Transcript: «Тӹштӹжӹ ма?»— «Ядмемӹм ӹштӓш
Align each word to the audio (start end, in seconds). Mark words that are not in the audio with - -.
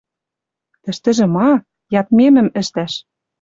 «Тӹштӹжӹ 0.83 1.25
ма?»— 1.35 1.49
«Ядмемӹм 1.99 2.47
ӹштӓш 2.61 2.93